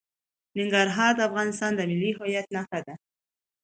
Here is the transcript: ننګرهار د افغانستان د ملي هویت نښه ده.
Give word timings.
ننګرهار 0.57 1.11
د 1.15 1.19
افغانستان 1.29 1.71
د 1.75 1.81
ملي 1.89 2.11
هویت 2.17 2.47
نښه 2.55 2.79
ده. 2.85 2.95